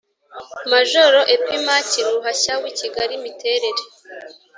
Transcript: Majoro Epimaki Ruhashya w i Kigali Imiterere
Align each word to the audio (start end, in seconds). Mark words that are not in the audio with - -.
Majoro 0.71 1.19
Epimaki 1.35 1.99
Ruhashya 2.13 2.53
w 2.61 2.63
i 2.71 2.73
Kigali 2.79 3.13
Imiterere 3.19 3.81